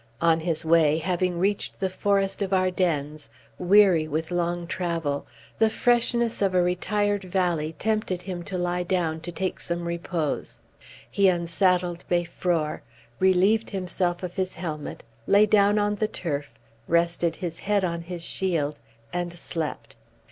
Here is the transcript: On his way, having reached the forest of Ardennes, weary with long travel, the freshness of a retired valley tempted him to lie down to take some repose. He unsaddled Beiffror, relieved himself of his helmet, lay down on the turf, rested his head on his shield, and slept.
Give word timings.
On 0.19 0.39
his 0.39 0.65
way, 0.65 0.97
having 0.97 1.37
reached 1.37 1.79
the 1.79 1.87
forest 1.87 2.41
of 2.41 2.53
Ardennes, 2.53 3.29
weary 3.59 4.07
with 4.07 4.31
long 4.31 4.65
travel, 4.65 5.27
the 5.59 5.69
freshness 5.69 6.41
of 6.41 6.55
a 6.55 6.63
retired 6.63 7.23
valley 7.23 7.73
tempted 7.73 8.23
him 8.23 8.41
to 8.45 8.57
lie 8.57 8.81
down 8.81 9.19
to 9.19 9.31
take 9.31 9.59
some 9.59 9.85
repose. 9.87 10.59
He 11.11 11.29
unsaddled 11.29 12.03
Beiffror, 12.09 12.81
relieved 13.19 13.69
himself 13.69 14.23
of 14.23 14.33
his 14.33 14.55
helmet, 14.55 15.03
lay 15.27 15.45
down 15.45 15.77
on 15.77 15.93
the 15.93 16.07
turf, 16.07 16.55
rested 16.87 17.35
his 17.35 17.59
head 17.59 17.83
on 17.83 18.01
his 18.01 18.23
shield, 18.23 18.79
and 19.13 19.31
slept. 19.31 19.97